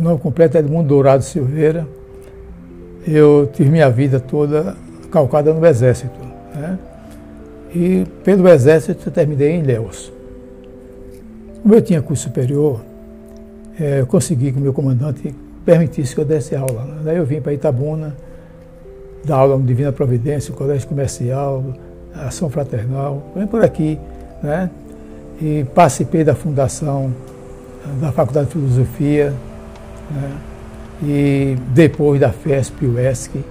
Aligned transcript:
O 0.00 0.02
nome 0.02 0.18
completo 0.18 0.56
é 0.56 0.60
Edmundo 0.60 0.88
Dourado 0.88 1.22
Silveira. 1.22 1.86
Eu 3.06 3.50
tive 3.52 3.68
minha 3.68 3.90
vida 3.90 4.18
toda 4.18 4.74
calcada 5.10 5.52
no 5.52 5.64
Exército. 5.66 6.18
Né? 6.54 6.78
E 7.74 8.06
pelo 8.24 8.48
Exército 8.48 9.08
eu 9.08 9.12
terminei 9.12 9.50
em 9.50 9.60
Ilhéus. 9.60 10.10
Como 11.62 11.74
eu 11.74 11.82
tinha 11.82 12.00
curso 12.00 12.22
superior, 12.22 12.80
é, 13.78 14.00
eu 14.00 14.06
consegui 14.06 14.50
que 14.50 14.58
o 14.58 14.62
meu 14.62 14.72
comandante 14.72 15.34
permitisse 15.66 16.14
que 16.14 16.20
eu 16.22 16.24
desse 16.24 16.56
aula. 16.56 16.96
Daí 17.04 17.18
eu 17.18 17.26
vim 17.26 17.42
para 17.42 17.52
Itabuna, 17.52 18.16
dar 19.22 19.36
aula 19.36 19.58
no 19.58 19.64
Divina 19.64 19.92
Providência, 19.92 20.54
Colégio 20.54 20.88
Comercial, 20.88 21.62
Ação 22.14 22.48
Fraternal, 22.48 23.22
vem 23.36 23.46
por 23.46 23.62
aqui, 23.62 23.98
né? 24.42 24.70
E 25.42 25.66
participei 25.74 26.24
da 26.24 26.34
fundação 26.34 27.12
da 28.00 28.10
Faculdade 28.12 28.46
de 28.46 28.52
Filosofia, 28.54 29.34
né? 30.10 30.36
e 31.02 31.56
depois 31.68 32.20
da 32.20 32.30
FESP 32.30 32.86
UESC. 32.86 33.44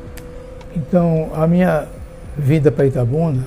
Então, 0.75 1.29
a 1.33 1.47
minha 1.47 1.87
vida 2.37 2.71
para 2.71 2.85
Itabuna, 2.85 3.45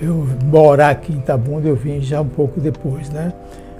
eu 0.00 0.26
morar 0.44 0.90
aqui 0.90 1.12
em 1.12 1.18
Itabuna, 1.18 1.68
eu 1.68 1.74
vim 1.74 2.00
já 2.00 2.20
um 2.20 2.28
pouco 2.28 2.60
depois, 2.60 3.08
né? 3.10 3.32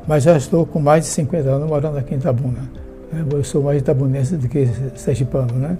Mas 0.07 0.25
já 0.25 0.37
estou 0.37 0.65
com 0.65 0.81
mais 0.81 1.05
de 1.05 1.11
50 1.11 1.49
anos 1.49 1.69
morando 1.69 1.99
aqui 1.99 2.15
em 2.15 2.19
Itabuna. 2.19 2.69
Né? 3.13 3.25
Eu 3.31 3.45
sou 3.45 3.63
mais 3.63 3.81
itabunense 3.81 4.37
do 4.37 4.49
que 4.49 4.67
sergipano, 4.97 5.53
né? 5.55 5.77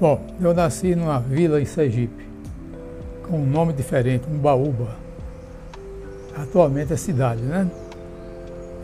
Bom, 0.00 0.20
eu 0.40 0.52
nasci 0.54 0.94
numa 0.94 1.18
vila 1.18 1.60
em 1.60 1.64
Sergipe, 1.64 2.24
com 3.28 3.38
um 3.38 3.46
nome 3.46 3.72
diferente, 3.72 4.24
Umbaúba. 4.30 4.88
Atualmente 6.36 6.92
é 6.92 6.96
cidade, 6.96 7.42
né? 7.42 7.66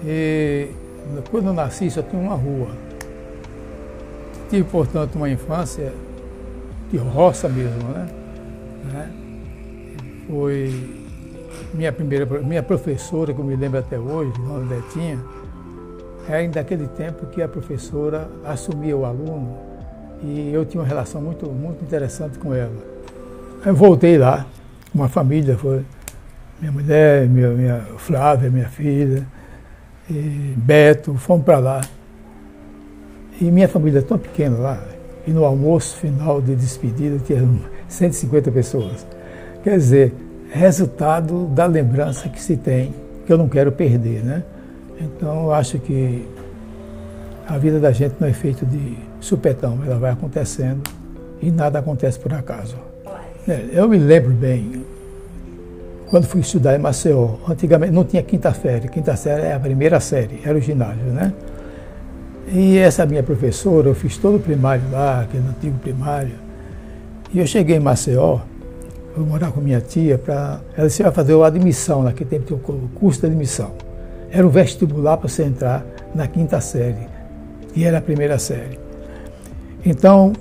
E 0.05 0.69
quando 1.31 1.49
eu 1.49 1.53
nasci 1.53 1.91
só 1.91 2.03
tinha 2.03 2.21
uma 2.21 2.35
rua. 2.35 2.69
Tive, 4.55 4.69
portanto, 4.71 5.17
uma 5.17 5.29
infância 5.29 5.93
de 6.89 6.97
roça 6.97 7.49
mesmo, 7.49 7.89
né? 7.89 8.09
né? 8.85 9.11
Foi 10.29 10.73
minha 11.75 11.93
primeira, 11.93 12.25
minha 12.25 12.63
professora, 12.63 13.35
que 13.35 13.41
eu 13.41 13.45
me 13.45 13.57
lembro 13.57 13.81
até 13.81 13.99
hoje, 13.99 14.31
Dona 14.39 14.65
Betinha, 14.65 15.19
é 16.29 16.47
daquele 16.47 16.87
tempo 16.87 17.27
que 17.27 17.43
a 17.43 17.49
professora 17.49 18.29
assumia 18.45 18.97
o 18.97 19.05
aluno 19.05 19.59
e 20.23 20.53
eu 20.53 20.65
tinha 20.65 20.81
uma 20.81 20.87
relação 20.87 21.21
muito, 21.21 21.47
muito 21.47 21.83
interessante 21.83 22.39
com 22.39 22.55
ela. 22.55 22.77
Eu 23.67 23.75
voltei 23.75 24.17
lá, 24.17 24.47
uma 24.95 25.09
família, 25.09 25.59
foi 25.59 25.85
minha 26.61 26.71
mulher, 26.71 27.27
minha, 27.27 27.49
minha 27.49 27.81
Flávia, 27.99 28.49
minha 28.51 28.69
filha, 28.69 29.27
Beto, 30.57 31.13
fomos 31.15 31.45
para 31.45 31.59
lá. 31.59 31.81
E 33.41 33.45
minha 33.45 33.69
família 33.69 33.99
é 33.99 34.03
tão 34.03 34.19
pequena 34.19 34.57
lá, 34.57 34.83
e 35.27 35.31
no 35.31 35.45
almoço 35.45 35.97
final 35.97 36.41
de 36.41 36.55
despedida 36.55 37.19
tinha 37.25 37.47
150 37.89 38.51
pessoas. 38.51 39.07
Quer 39.63 39.77
dizer, 39.77 40.15
resultado 40.51 41.47
da 41.47 41.67
lembrança 41.67 42.29
que 42.29 42.41
se 42.41 42.57
tem, 42.57 42.95
que 43.27 43.33
eu 43.33 43.39
não 43.39 43.49
quero 43.49 43.73
perder, 43.73 44.23
né? 44.23 44.43
Então, 45.01 45.45
eu 45.45 45.53
acho 45.53 45.79
que 45.79 46.29
a 47.47 47.59
vida 47.59 47.81
da 47.81 47.91
gente 47.91 48.15
não 48.21 48.29
é 48.29 48.33
feita 48.33 48.65
de 48.65 48.97
supetão, 49.21 49.81
ela 49.85 49.99
vai 49.99 50.13
acontecendo 50.13 50.83
e 51.43 51.51
nada 51.51 51.79
acontece 51.79 52.19
por 52.19 52.33
acaso. 52.33 52.77
É, 53.47 53.69
eu 53.73 53.89
me 53.89 53.99
lembro 53.99 54.31
bem, 54.31 54.85
quando 56.09 56.27
fui 56.27 56.41
estudar 56.41 56.75
em 56.77 56.79
Maceió, 56.79 57.35
antigamente 57.49 57.93
não 57.93 58.05
tinha 58.05 58.23
quinta 58.23 58.53
série, 58.55 58.89
quinta 58.89 59.17
série 59.17 59.43
é 59.43 59.53
a 59.55 59.61
primeira 59.61 60.01
série, 60.01 60.41
era 60.45 60.57
o 60.57 60.61
ginásio, 60.61 61.07
né? 61.07 61.33
E 62.47 62.79
essa 62.79 63.07
minha 63.07 63.23
professora, 63.23 63.89
eu 63.89 63.95
fiz 63.95 64.17
todo 64.19 64.37
o 64.37 64.41
primário 64.41 64.85
lá, 64.91 65.23
aquele 65.23 65.45
antigo 65.49 65.79
primário, 65.79 66.35
e 67.33 67.39
eu 67.39 67.47
cheguei 67.47 67.77
em 67.77 67.81
Maceió, 67.81 68.41
fui 69.15 69.25
morar 69.25 69.51
com 69.51 69.61
minha 69.61 69.81
tia, 69.81 70.19
para 70.19 70.61
ela 70.77 70.87
disse, 70.87 71.03
vai 71.03 71.13
fazer 71.13 71.35
a 71.41 71.47
admissão, 71.47 72.03
naquele 72.03 72.29
tempo 72.31 72.45
tinha 72.45 72.59
o 72.59 72.89
curso 72.95 73.21
de 73.21 73.27
admissão. 73.27 73.73
Era 74.31 74.47
um 74.47 74.51
vestibular 74.51 75.17
para 75.17 75.29
você 75.29 75.45
entrar 75.45 75.85
na 76.15 76.27
quinta 76.27 76.61
série, 76.61 77.09
e 77.75 77.85
era 77.85 77.99
a 77.99 78.01
primeira 78.03 78.39
série. 78.39 78.79
Então, 79.85 80.33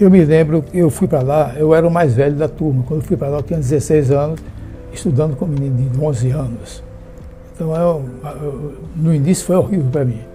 eu 0.00 0.10
me 0.10 0.24
lembro, 0.24 0.64
eu 0.72 0.90
fui 0.90 1.06
para 1.06 1.22
lá, 1.22 1.54
eu 1.56 1.74
era 1.74 1.86
o 1.86 1.90
mais 1.90 2.14
velho 2.14 2.34
da 2.34 2.48
turma. 2.48 2.82
Quando 2.82 3.00
eu 3.00 3.06
fui 3.06 3.16
para 3.16 3.28
lá, 3.28 3.38
eu 3.38 3.42
tinha 3.42 3.58
16 3.58 4.10
anos, 4.10 4.40
estudando 4.92 5.36
com 5.36 5.44
um 5.44 5.48
menino 5.48 5.90
de 5.90 6.00
11 6.00 6.30
anos. 6.30 6.82
Então, 7.54 7.74
eu, 7.76 8.04
eu, 8.42 8.74
no 8.96 9.14
início 9.14 9.46
foi 9.46 9.56
horrível 9.56 9.86
para 9.90 10.04
mim. 10.04 10.31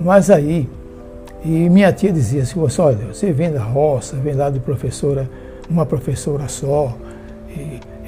Mas 0.00 0.30
aí, 0.30 0.68
e 1.44 1.68
minha 1.68 1.92
tia 1.92 2.12
dizia 2.12 2.42
assim, 2.42 2.58
olha, 2.78 3.06
você 3.12 3.32
vem 3.32 3.52
da 3.52 3.62
roça, 3.62 4.16
vem 4.16 4.34
lá 4.34 4.50
de 4.50 4.60
professora, 4.60 5.28
uma 5.68 5.84
professora 5.84 6.48
só. 6.48 6.96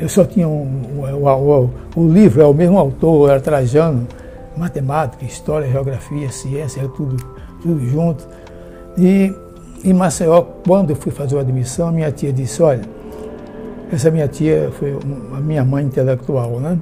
eu 0.01 0.09
só 0.09 0.25
tinha 0.25 0.49
um, 0.49 0.83
o, 0.99 1.27
o, 1.27 1.71
o, 1.97 2.09
livro, 2.09 2.43
é 2.43 2.47
o 2.47 2.55
mesmo 2.55 2.78
autor, 2.78 3.31
era 3.31 3.41
Trajano, 3.41 4.06
matemática, 4.56 5.25
história, 5.25 5.71
geografia, 5.71 6.31
ciência, 6.31 6.89
tudo, 6.97 7.17
tudo 7.62 7.89
junto. 7.89 8.27
E 8.97 9.33
em 9.84 9.93
Maceió, 9.93 10.43
quando 10.67 10.91
eu 10.91 10.97
fui 10.97 11.12
fazer 11.12 11.39
a 11.39 11.41
admissão, 11.41 11.91
minha 11.93 12.11
tia 12.12 12.33
disse, 12.33 12.62
olha, 12.62 12.83
essa 13.93 14.11
minha 14.11 14.28
tia 14.28 14.71
foi 14.78 14.97
a 15.37 15.41
minha 15.41 15.65
mãe 15.65 15.84
intelectual, 15.84 16.61
né? 16.61 16.78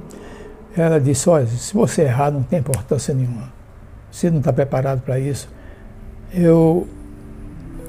Ela 0.77 0.99
disse, 0.99 1.29
olha, 1.29 1.45
se 1.47 1.73
você 1.73 2.03
errar 2.03 2.31
não 2.31 2.43
tem 2.43 2.59
importância 2.59 3.13
nenhuma. 3.13 3.58
Você 4.11 4.29
não 4.29 4.39
está 4.39 4.51
preparado 4.51 5.01
para 5.01 5.19
isso. 5.19 5.49
Eu, 6.33 6.87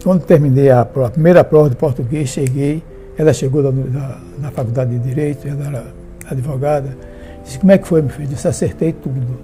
quando 0.03 0.25
terminei 0.25 0.71
a, 0.71 0.83
a, 0.83 1.11
primeira 1.11 1.45
prova 1.45 1.69
de 1.69 1.77
português, 1.77 2.29
cheguei, 2.29 2.83
ela 3.17 3.33
chegou 3.33 3.63
da, 3.63 3.71
da, 3.71 4.19
na 4.39 4.51
faculdade 4.51 4.99
de 4.99 4.99
Direito, 4.99 5.47
ela 5.47 5.67
era 5.67 5.87
advogada, 6.31 6.97
disse, 7.45 7.59
como 7.59 7.73
é 7.73 7.79
que 7.79 7.87
foi, 7.87 8.01
meu 8.03 8.11
filho? 8.11 8.25
Eu 8.25 8.35
disse, 8.35 8.49
acertei 8.49 8.93
tudo. 8.93 9.39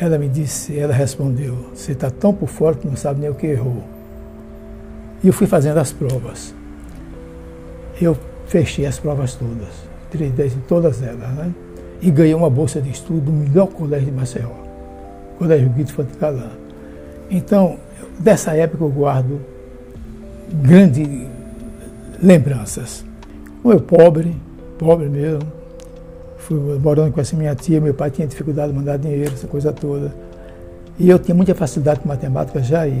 Ela 0.00 0.18
me 0.18 0.28
disse, 0.28 0.78
ela 0.78 0.92
respondeu, 0.92 1.70
você 1.74 1.92
está 1.92 2.10
tão 2.10 2.32
por 2.32 2.48
fora 2.48 2.76
que 2.76 2.86
não 2.86 2.96
sabe 2.96 3.20
nem 3.20 3.30
o 3.30 3.34
que 3.34 3.46
errou. 3.46 3.82
E 5.22 5.26
eu 5.26 5.32
fui 5.32 5.46
fazendo 5.46 5.78
as 5.78 5.92
provas. 5.92 6.54
Eu 8.00 8.16
fechei 8.46 8.86
as 8.86 8.98
provas 8.98 9.34
todas, 9.34 9.68
tirei 10.10 10.30
10 10.30 10.54
em 10.54 10.60
todas 10.60 11.02
elas, 11.02 11.28
né? 11.34 11.52
E 12.00 12.10
ganhei 12.10 12.34
uma 12.34 12.48
bolsa 12.48 12.80
de 12.80 12.90
estudo 12.90 13.20
do 13.22 13.32
melhor 13.32 13.66
colégio 13.66 14.06
de 14.06 14.12
Maceió, 14.12 14.67
Colégio 15.38 15.68
Guido 15.70 15.92
Fanticalã. 15.92 16.50
Então, 17.30 17.76
dessa 18.18 18.54
época 18.54 18.84
eu 18.84 18.88
guardo 18.88 19.40
grandes 20.52 21.06
lembranças. 22.22 23.04
Eu 23.64 23.80
pobre, 23.80 24.36
pobre 24.78 25.08
mesmo, 25.08 25.42
fui 26.38 26.58
morando 26.78 27.12
com 27.12 27.20
essa 27.20 27.36
minha 27.36 27.54
tia, 27.54 27.80
meu 27.80 27.94
pai 27.94 28.10
tinha 28.10 28.26
dificuldade 28.26 28.72
de 28.72 28.78
mandar 28.78 28.96
dinheiro, 28.96 29.32
essa 29.32 29.46
coisa 29.46 29.72
toda. 29.72 30.12
E 30.98 31.08
eu 31.08 31.18
tinha 31.18 31.34
muita 31.34 31.54
facilidade 31.54 32.00
com 32.00 32.08
matemática 32.08 32.60
já 32.62 32.80
aí. 32.80 33.00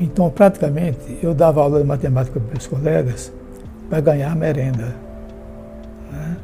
Então, 0.00 0.28
praticamente, 0.30 1.18
eu 1.22 1.34
dava 1.34 1.60
aula 1.60 1.80
de 1.80 1.86
matemática 1.86 2.40
para 2.40 2.52
meus 2.52 2.66
colegas 2.66 3.32
para 3.88 4.00
ganhar 4.00 4.34
merenda. 4.34 4.94
Né? 6.10 6.36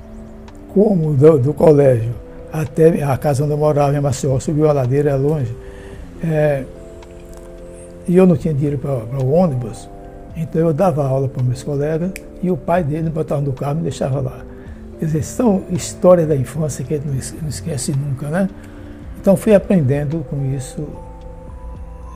Como 0.72 1.14
do, 1.14 1.38
do, 1.38 1.54
colégio 1.54 2.12
até 2.52 3.02
a 3.02 3.16
casa 3.16 3.44
onde 3.44 3.52
eu 3.52 3.58
morava, 3.58 3.96
em 3.96 4.00
Maceió, 4.00 4.38
subiu 4.40 4.68
a 4.68 4.72
ladeira, 4.72 5.10
é 5.10 5.14
longe. 5.14 5.54
É, 6.22 6.64
e 8.06 8.16
eu 8.16 8.26
não 8.26 8.36
tinha 8.36 8.54
dinheiro 8.54 8.78
para 8.78 9.22
o 9.22 9.30
ônibus, 9.30 9.88
então 10.36 10.62
eu 10.62 10.72
dava 10.72 11.06
aula 11.06 11.28
para 11.28 11.42
meus 11.42 11.62
colegas 11.62 12.10
e 12.42 12.50
o 12.50 12.56
pai 12.56 12.82
dele 12.82 13.10
botava 13.10 13.40
no 13.40 13.52
carro 13.52 13.74
e 13.74 13.76
me 13.76 13.82
deixava 13.82 14.20
lá. 14.20 14.44
Quer 14.98 15.04
dizer, 15.04 15.22
são 15.22 15.62
histórias 15.70 16.26
da 16.26 16.34
infância 16.34 16.84
que 16.84 16.94
a 16.94 16.98
gente 16.98 17.34
não 17.40 17.48
esquece 17.48 17.92
nunca, 17.92 18.28
né? 18.28 18.48
Então 19.20 19.36
fui 19.36 19.54
aprendendo 19.54 20.24
com 20.28 20.54
isso 20.54 20.86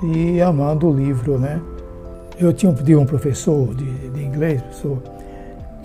e 0.03 0.41
amando 0.41 0.89
o 0.89 0.93
livro, 0.93 1.39
né? 1.39 1.61
Eu 2.39 2.53
tinha 2.53 2.73
um, 2.73 3.01
um 3.01 3.07
professor 3.07 3.75
de, 3.75 4.09
de 4.09 4.25
inglês, 4.25 4.61
professor, 4.63 4.99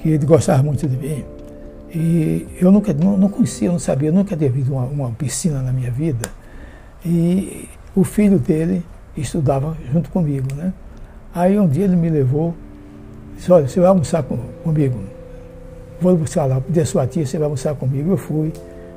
que 0.02 0.10
ele 0.10 0.26
gostava 0.26 0.64
muito 0.64 0.88
de 0.88 0.98
mim. 0.98 1.24
E 1.94 2.48
eu 2.60 2.72
nunca, 2.72 2.94
não, 2.94 3.18
não 3.18 3.30
conhecia, 3.30 3.72
não 3.72 3.80
sabia, 3.80 4.12
nunca 4.12 4.36
havia 4.36 4.50
havido 4.50 4.74
uma, 4.74 4.84
uma, 4.84 5.12
piscina 5.12 5.62
na 5.62 5.72
minha 5.72 5.92
vida. 5.92 6.30
E 7.06 7.70
o 7.96 8.04
filho 8.04 8.40
dele 8.40 8.84
estudava 9.16 9.76
junto 9.92 10.10
comigo, 10.10 10.54
né? 10.56 10.74
Aí 11.34 11.58
um 11.58 11.68
dia 11.68 11.86
ele 11.86 11.96
me 11.96 12.10
levou, 12.10 12.54
disse, 13.36 13.52
olha, 13.52 13.68
você 13.68 13.80
vai 13.80 13.90
almoçar 13.90 14.24
com, 14.24 14.38
comigo. 14.64 15.00
Vou 16.02 16.16
buscar 16.16 16.46
lá, 16.46 16.62
de 16.68 16.86
sua 16.86 17.08
tia, 17.08 17.26
você 17.26 17.38
vai 17.38 17.46
almoçar 17.46 17.74
comigo. 17.76 18.12
Eu 18.12 18.18
fui. 18.18 18.52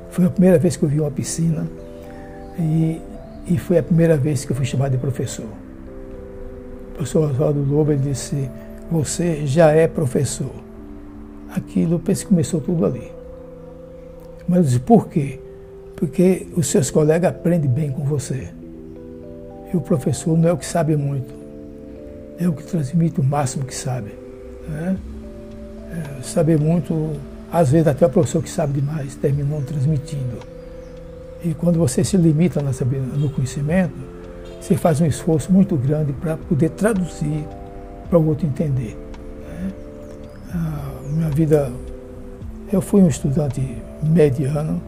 Foi 0.09 0.25
a 0.25 0.29
primeira 0.29 0.59
vez 0.59 0.75
que 0.75 0.83
eu 0.83 0.89
vi 0.89 0.99
uma 0.99 1.09
piscina. 1.09 1.67
E 2.59 3.01
e 3.47 3.57
foi 3.57 3.77
a 3.77 3.83
primeira 3.83 4.17
vez 4.17 4.45
que 4.45 4.51
eu 4.51 4.55
fui 4.55 4.65
chamado 4.65 4.91
de 4.91 4.97
professor. 4.97 5.45
O 5.45 6.95
professor 6.95 7.31
Oswaldo 7.31 7.63
Lobo 7.63 7.91
ele 7.91 8.01
disse, 8.01 8.49
você 8.89 9.45
já 9.45 9.71
é 9.71 9.87
professor. 9.87 10.51
Aquilo, 11.53 11.95
eu 11.95 11.99
penso 11.99 12.23
que 12.23 12.29
começou 12.29 12.61
tudo 12.61 12.85
ali. 12.85 13.11
Mas 14.47 14.57
eu 14.59 14.63
disse, 14.63 14.79
por 14.79 15.07
quê? 15.07 15.39
Porque 15.95 16.47
os 16.55 16.67
seus 16.67 16.89
colegas 16.89 17.29
aprendem 17.29 17.69
bem 17.69 17.91
com 17.91 18.03
você. 18.03 18.49
E 19.73 19.77
o 19.77 19.81
professor 19.81 20.37
não 20.37 20.49
é 20.49 20.53
o 20.53 20.57
que 20.57 20.65
sabe 20.65 20.95
muito, 20.95 21.33
é 22.37 22.47
o 22.47 22.53
que 22.53 22.63
transmite 22.63 23.21
o 23.21 23.23
máximo 23.23 23.65
que 23.65 23.75
sabe. 23.75 24.11
Né? 24.67 24.97
É, 25.91 26.21
saber 26.23 26.59
muito, 26.59 27.11
às 27.51 27.69
vezes 27.69 27.87
até 27.87 28.05
o 28.05 28.09
professor 28.09 28.41
que 28.41 28.49
sabe 28.49 28.79
demais 28.79 29.15
termina 29.15 29.49
não 29.49 29.61
transmitindo. 29.61 30.37
E 31.43 31.53
quando 31.53 31.77
você 31.79 32.03
se 32.03 32.17
limita 32.17 32.61
no 32.61 33.29
conhecimento, 33.29 33.95
você 34.59 34.75
faz 34.75 35.01
um 35.01 35.05
esforço 35.05 35.51
muito 35.51 35.75
grande 35.75 36.13
para 36.13 36.37
poder 36.37 36.69
traduzir 36.69 37.45
para 38.09 38.19
o 38.19 38.27
outro 38.27 38.45
entender. 38.45 38.97
Vida, 41.33 41.71
eu 42.73 42.81
fui 42.81 43.01
um 43.01 43.07
estudante 43.07 43.61
mediano, 44.03 44.81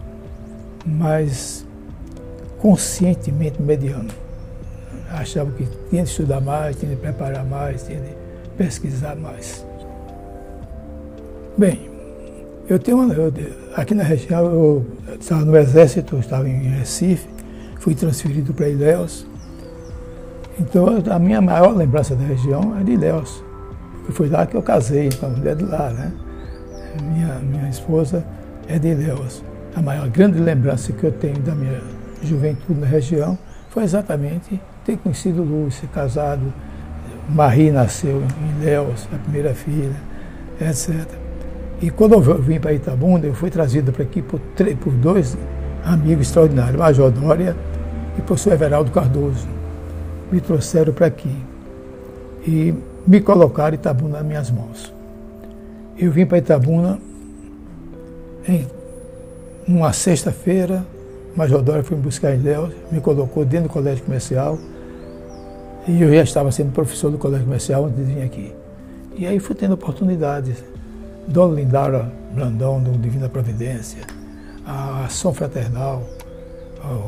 mas 0.85 1.65
conscientemente 2.59 3.61
mediano. 3.61 4.09
Achava 5.09 5.51
que 5.51 5.65
tinha 5.89 6.03
de 6.03 6.09
estudar 6.09 6.41
mais, 6.41 6.75
tinha 6.75 6.93
de 6.93 6.97
preparar 6.97 7.45
mais, 7.45 7.83
tinha 7.83 7.99
de 7.99 8.09
pesquisar 8.57 9.15
mais. 9.15 9.65
Bem, 11.57 11.89
eu 12.67 12.77
tenho 12.77 12.97
uma, 12.97 13.13
eu, 13.13 13.31
aqui 13.75 13.93
na 13.93 14.03
região, 14.03 14.45
eu 14.45 14.85
estava 15.19 15.45
no 15.45 15.55
Exército, 15.55 16.17
estava 16.17 16.49
em 16.49 16.77
Recife, 16.77 17.27
fui 17.79 17.95
transferido 17.95 18.53
para 18.53 18.67
Ilhéus. 18.67 19.25
Então 20.59 20.87
a 21.09 21.19
minha 21.19 21.41
maior 21.41 21.73
lembrança 21.73 22.15
da 22.15 22.25
região 22.25 22.77
é 22.79 22.83
de 22.83 22.91
Ilhéus. 22.91 23.41
Foi 24.09 24.27
lá 24.27 24.45
que 24.45 24.55
eu 24.55 24.61
casei 24.61 25.09
com 25.17 25.27
a 25.27 25.29
mulher 25.29 25.55
de 25.55 25.63
lá, 25.63 25.89
né? 25.89 26.11
Minha, 27.01 27.39
minha 27.39 27.69
esposa 27.69 28.23
é 28.67 28.77
de 28.77 28.89
Ilhéus. 28.89 29.43
A 29.75 29.81
maior 29.81 30.07
grande 30.09 30.39
lembrança 30.39 30.93
que 30.93 31.03
eu 31.03 31.11
tenho 31.11 31.39
da 31.39 31.55
minha 31.55 31.81
juventude 32.21 32.79
na 32.79 32.87
região 32.87 33.37
foi 33.69 33.83
exatamente 33.83 34.61
ter 34.85 34.97
conhecido 34.97 35.43
Lúcia, 35.43 35.81
ser 35.81 35.87
casado. 35.87 36.53
Marie 37.29 37.71
nasceu 37.71 38.21
em 38.21 38.61
Ilhéus, 38.61 39.07
a 39.13 39.17
primeira 39.17 39.53
filha, 39.53 39.95
etc. 40.61 41.07
E 41.81 41.89
quando 41.89 42.13
eu 42.13 42.41
vim 42.41 42.59
para 42.59 42.73
Itabunda, 42.73 43.25
eu 43.25 43.33
fui 43.33 43.49
trazido 43.49 43.91
para 43.91 44.03
aqui 44.03 44.21
por, 44.21 44.39
por 44.39 44.93
dois 44.93 45.37
amigos 45.83 46.27
extraordinários, 46.27 46.77
Major 46.77 47.11
Dória 47.11 47.55
e 48.17 48.21
professor 48.21 48.53
Everaldo 48.53 48.91
Cardoso. 48.91 49.47
Me 50.31 50.39
trouxeram 50.39 50.93
para 50.93 51.07
aqui 51.07 51.35
e 52.47 52.73
me 53.07 53.21
colocaram 53.21 53.75
Itabuna 53.75 54.19
nas 54.19 54.25
minhas 54.25 54.51
mãos. 54.51 54.92
Eu 55.97 56.11
vim 56.11 56.25
para 56.25 56.39
Itabuna 56.39 56.99
em 58.47 58.67
uma 59.67 59.93
sexta-feira, 59.93 60.85
Major 61.35 61.61
Dória 61.61 61.83
foi 61.83 61.95
me 61.97 62.03
buscar 62.03 62.35
em 62.35 62.41
Léo, 62.41 62.71
me 62.91 62.99
colocou 62.99 63.45
dentro 63.45 63.69
do 63.69 63.71
colégio 63.71 64.03
comercial 64.03 64.57
e 65.87 66.01
eu 66.01 66.13
já 66.13 66.23
estava 66.23 66.51
sendo 66.51 66.71
professor 66.71 67.11
do 67.11 67.17
colégio 67.17 67.45
comercial 67.45 67.85
antes 67.85 67.97
de 67.97 68.13
vir 68.13 68.23
aqui. 68.23 68.53
E 69.15 69.27
aí 69.27 69.39
fui 69.39 69.55
tendo 69.55 69.73
oportunidades 69.73 70.63
Dona 71.27 71.55
Lindara 71.55 72.11
Brandão, 72.33 72.81
do 72.81 72.97
Divina 72.97 73.29
Providência, 73.29 74.01
a 74.65 75.05
Ação 75.05 75.33
Fraternal, 75.33 76.03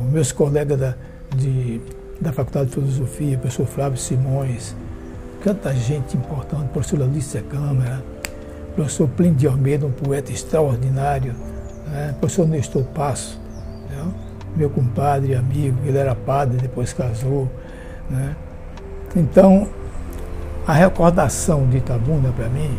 os 0.00 0.12
meus 0.12 0.30
colegas 0.30 0.78
da, 0.78 0.94
de, 1.34 1.80
da 2.20 2.32
Faculdade 2.32 2.66
de 2.68 2.74
Filosofia, 2.74 3.36
o 3.36 3.40
professor 3.40 3.66
Flávio 3.66 3.98
Simões, 3.98 4.74
tanta 5.42 5.74
gente 5.74 6.16
importante, 6.16 6.68
professor 6.68 7.02
Alice 7.02 7.38
Câmara, 7.42 8.02
professor 8.76 9.08
Plínio 9.08 9.34
de 9.34 9.46
Almeida, 9.48 9.86
um 9.86 9.90
poeta 9.90 10.30
extraordinário, 10.30 11.34
né? 11.90 12.14
professor 12.20 12.46
Nestor 12.46 12.84
Passo, 12.84 13.40
né? 13.90 14.12
meu 14.54 14.70
compadre, 14.70 15.34
amigo, 15.34 15.78
ele 15.84 15.96
era 15.96 16.14
padre, 16.14 16.58
depois 16.58 16.92
casou. 16.92 17.50
Né? 18.08 18.36
Então, 19.16 19.66
a 20.66 20.72
recordação 20.72 21.66
de 21.66 21.78
Itabuna 21.78 22.30
para 22.32 22.48
mim 22.48 22.78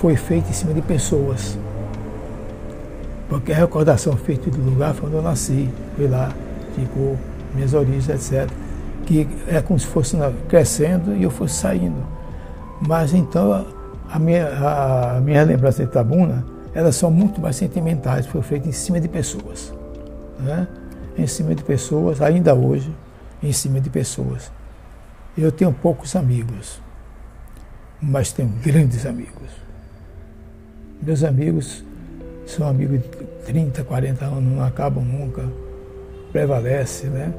foi 0.00 0.16
feita 0.16 0.50
em 0.50 0.52
cima 0.52 0.74
de 0.74 0.82
pessoas. 0.82 1.56
Porque 3.28 3.52
a 3.52 3.56
recordação 3.56 4.16
feita 4.16 4.50
do 4.50 4.60
lugar 4.60 4.94
foi 4.94 5.08
onde 5.08 5.16
eu 5.16 5.22
nasci, 5.22 5.70
foi 5.96 6.08
lá, 6.08 6.30
ficou 6.74 7.16
minhas 7.54 7.74
origens, 7.74 8.08
etc. 8.08 8.50
Que 9.04 9.28
é 9.46 9.60
como 9.60 9.78
se 9.78 9.86
fosse 9.86 10.16
crescendo 10.48 11.14
e 11.14 11.22
eu 11.22 11.30
fosse 11.30 11.54
saindo. 11.54 12.02
Mas 12.80 13.12
então 13.12 13.66
a 14.10 14.18
minha, 14.18 14.48
a 14.48 15.20
minha 15.20 15.42
lembrança 15.44 15.82
de 15.82 15.90
Itabuna, 15.90 16.44
elas 16.74 16.96
são 16.96 17.10
muito 17.10 17.40
mais 17.40 17.56
sentimentais, 17.56 18.26
foi 18.26 18.42
feita 18.42 18.68
em 18.68 18.72
cima 18.72 19.00
de 19.00 19.08
pessoas. 19.08 19.72
Né? 20.38 20.66
Em 21.16 21.26
cima 21.26 21.54
de 21.54 21.62
pessoas, 21.62 22.22
ainda 22.22 22.54
hoje, 22.54 22.94
em 23.42 23.52
cima 23.52 23.80
de 23.80 23.90
pessoas. 23.90 24.50
Eu 25.36 25.52
tenho 25.52 25.72
poucos 25.72 26.16
amigos, 26.16 26.80
mas 28.00 28.32
tenho 28.32 28.48
grandes 28.62 29.04
amigos. 29.04 29.50
Meus 31.02 31.22
amigos 31.22 31.84
são 32.46 32.66
amigos 32.66 33.00
de 33.00 33.08
30, 33.46 33.84
40 33.84 34.24
anos, 34.24 34.42
não 34.42 34.64
acabam 34.64 35.04
nunca, 35.04 35.44
prevalece, 36.32 37.06
né? 37.06 37.32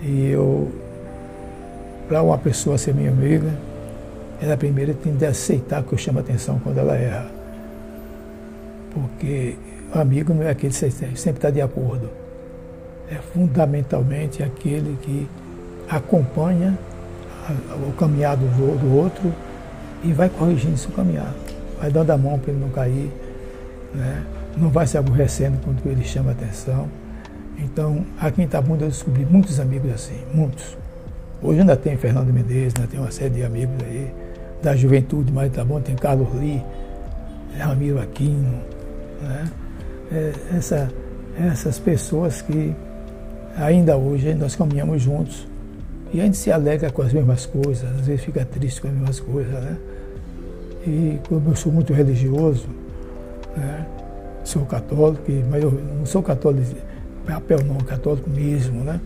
E 0.00 0.30
eu, 0.30 0.70
para 2.08 2.22
uma 2.22 2.38
pessoa 2.38 2.78
ser 2.78 2.94
minha 2.94 3.10
amiga, 3.10 3.50
ela 4.40 4.56
primeiro 4.56 4.94
tem 4.94 5.14
de 5.14 5.26
aceitar 5.26 5.82
que 5.82 5.92
eu 5.92 5.98
chamo 5.98 6.20
atenção 6.20 6.60
quando 6.62 6.78
ela 6.78 6.96
erra. 6.96 7.30
Porque 8.92 9.56
o 9.94 9.98
amigo 9.98 10.32
não 10.32 10.42
é 10.42 10.50
aquele 10.50 10.72
que 10.72 10.80
sempre 10.80 11.38
está 11.38 11.50
de 11.50 11.60
acordo. 11.60 12.08
É 13.10 13.16
fundamentalmente 13.16 14.42
aquele 14.42 14.96
que 15.02 15.28
acompanha 15.88 16.78
o 17.88 17.92
caminhar 17.92 18.36
do, 18.36 18.94
outro 18.94 19.32
e 20.04 20.12
vai 20.12 20.28
corrigindo 20.28 20.76
seu 20.76 20.90
caminhar 20.90 21.34
vai 21.80 21.90
dando 21.90 22.10
a 22.10 22.18
mão 22.18 22.38
para 22.38 22.50
ele 22.50 22.60
não 22.60 22.70
cair, 22.70 23.10
né? 23.94 24.24
não 24.56 24.68
vai 24.68 24.86
se 24.86 24.98
aborrecendo 24.98 25.58
quando 25.64 25.84
ele 25.86 26.04
chama 26.04 26.32
atenção. 26.32 26.88
Então, 27.58 28.04
aqui 28.20 28.42
em 28.42 28.44
Itabunda 28.44 28.84
eu 28.84 28.88
descobri 28.88 29.24
muitos 29.24 29.58
amigos 29.60 29.92
assim, 29.92 30.18
muitos. 30.32 30.76
Hoje 31.42 31.60
ainda 31.60 31.76
tem 31.76 31.96
Fernando 31.96 32.32
Menezes, 32.32 32.74
ainda 32.76 32.88
tem 32.88 32.98
uma 32.98 33.10
série 33.10 33.30
de 33.30 33.44
amigos 33.44 33.74
aí, 33.84 34.12
da 34.62 34.74
juventude, 34.76 35.32
mas 35.32 35.48
Itabunda 35.48 35.82
tem 35.82 35.96
Carlos 35.96 36.28
Lee, 36.34 36.62
Ramiro 37.58 38.00
Aquino, 38.00 38.60
né? 39.22 39.50
É, 40.10 40.32
essa, 40.56 40.90
essas 41.38 41.78
pessoas 41.78 42.40
que 42.42 42.74
ainda 43.56 43.96
hoje 43.96 44.34
nós 44.34 44.56
caminhamos 44.56 45.02
juntos 45.02 45.46
e 46.12 46.20
a 46.20 46.24
gente 46.24 46.38
se 46.38 46.50
alegra 46.50 46.90
com 46.90 47.02
as 47.02 47.12
mesmas 47.12 47.44
coisas, 47.44 47.84
às 47.84 48.06
vezes 48.06 48.24
fica 48.24 48.44
triste 48.44 48.80
com 48.80 48.88
as 48.88 48.94
mesmas 48.94 49.20
coisas, 49.20 49.52
né? 49.52 49.76
E 50.86 51.18
como 51.28 51.50
eu 51.50 51.56
sou 51.56 51.70
muito 51.70 51.92
religioso, 51.92 52.66
né, 53.54 53.86
sou 54.44 54.64
católico, 54.64 55.24
mas 55.50 55.62
eu 55.62 55.70
não 55.70 56.06
sou 56.06 56.22
católico 56.22 56.74
papel 57.26 57.58
não, 57.64 57.76
católico 57.78 58.30
mesmo, 58.30 58.82
né? 58.82 58.98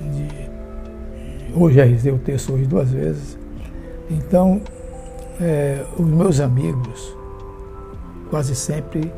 De, 0.00 1.58
hoje 1.58 1.76
já 1.76 1.84
rezei 1.84 2.12
o 2.12 2.18
texto 2.18 2.54
hoje 2.54 2.64
duas 2.64 2.90
vezes. 2.90 3.38
Então, 4.10 4.60
é, 5.40 5.84
os 5.98 6.06
meus 6.06 6.38
amigos, 6.38 7.16
quase 8.28 8.54
sempre 8.54 9.12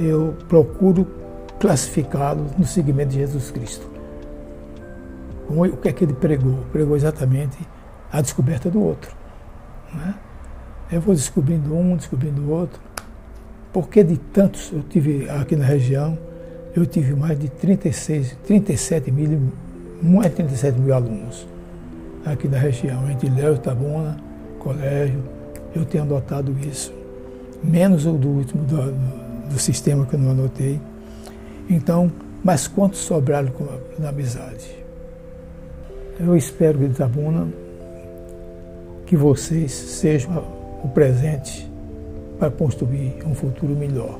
eu 0.00 0.34
procuro 0.48 1.06
classificá-los 1.60 2.56
no 2.56 2.64
segmento 2.64 3.10
de 3.10 3.18
Jesus 3.18 3.50
Cristo. 3.50 3.86
O 5.48 5.76
que 5.76 5.88
é 5.88 5.92
que 5.92 6.04
ele 6.04 6.12
pregou? 6.12 6.58
Pregou 6.72 6.96
exatamente 6.96 7.58
a 8.12 8.20
descoberta 8.20 8.70
do 8.70 8.82
outro. 8.82 9.10
Né? 9.92 10.14
Eu 10.92 11.00
vou 11.00 11.14
descobrindo 11.14 11.74
um, 11.74 11.96
descobrindo 11.96 12.50
outro. 12.50 12.80
Porque 13.72 14.02
de 14.02 14.16
tantos 14.16 14.70
eu 14.72 14.82
tive 14.82 15.28
aqui 15.28 15.56
na 15.56 15.64
região, 15.64 16.18
eu 16.74 16.86
tive 16.86 17.14
mais 17.14 17.38
de 17.38 17.48
36, 17.48 18.36
37 18.46 19.10
mil, 19.10 19.40
mais 20.02 20.30
de 20.30 20.36
37 20.36 20.78
mil 20.78 20.94
alunos 20.94 21.46
aqui 22.24 22.48
na 22.48 22.58
região, 22.58 23.10
entre 23.10 23.28
Léo 23.28 23.54
e 23.54 23.58
Tabuna, 23.58 24.16
colégio, 24.58 25.22
eu 25.78 25.84
tenho 25.84 26.04
anotado 26.04 26.54
isso. 26.66 26.92
Menos 27.62 28.06
o 28.06 28.12
do 28.12 28.28
último 28.28 28.64
do, 28.64 28.92
do, 29.48 29.58
sistema 29.58 30.06
que 30.06 30.14
eu 30.14 30.18
não 30.18 30.30
anotei. 30.30 30.80
Então, 31.68 32.10
mas 32.42 32.68
quantos 32.68 33.00
sobraram 33.00 33.50
na 33.98 34.10
amizade? 34.10 34.76
Eu 36.20 36.36
espero 36.36 36.84
Itabuna, 36.84 37.48
que 39.06 39.16
vocês 39.16 39.72
sejam 39.72 40.44
o 40.82 40.88
presente 40.88 41.70
para 42.38 42.50
construir 42.50 43.16
um 43.26 43.34
futuro 43.34 43.74
melhor. 43.74 44.18